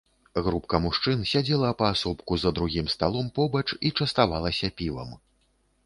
Групка 0.45 0.79
мужчын 0.85 1.19
сядзела 1.31 1.69
паасобку 1.83 2.39
за 2.45 2.55
другім 2.61 2.91
сталом 2.95 3.31
побач 3.39 3.65
і 3.87 3.93
частавалася 3.99 4.73
півам. 4.81 5.15